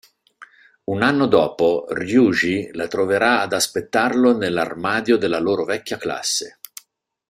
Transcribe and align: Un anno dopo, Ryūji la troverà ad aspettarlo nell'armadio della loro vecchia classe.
Un 0.93 1.03
anno 1.07 1.27
dopo, 1.33 1.85
Ryūji 1.91 2.71
la 2.73 2.87
troverà 2.87 3.39
ad 3.41 3.53
aspettarlo 3.53 4.35
nell'armadio 4.35 5.15
della 5.15 5.37
loro 5.37 5.63
vecchia 5.63 5.97
classe. 5.97 6.57